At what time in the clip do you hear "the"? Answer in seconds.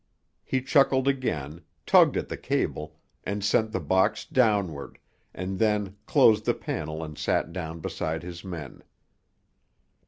2.27-2.35, 3.71-3.79, 6.45-6.55